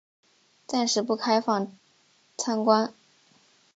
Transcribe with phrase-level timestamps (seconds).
[0.65, 1.77] 暂时不开放
[2.35, 2.91] 参观